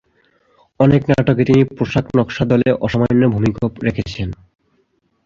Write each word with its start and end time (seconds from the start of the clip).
অনেক 0.79 1.01
নাটকে 1.09 1.43
তিনি 1.49 1.61
পোশাক 1.77 2.05
নকশার 2.17 2.47
দলে 2.51 2.69
অসামান্য 2.85 3.21
ভূমিকাও 3.33 3.67
রেখেছেন। 3.87 4.29